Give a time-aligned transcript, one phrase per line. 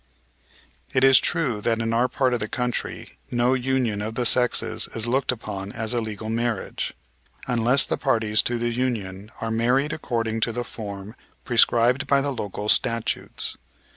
[0.95, 4.89] "It is true that in our part of the country no union of the sexes
[4.95, 6.95] is looked upon as a legal marriage
[7.45, 11.13] unless the parties to the union are married according to the form
[11.45, 13.57] prescribed by the local statutes.